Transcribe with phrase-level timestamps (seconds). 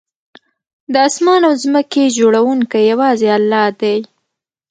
[0.91, 3.97] د آسمان او ځمکې جوړونکی یوازې الله دی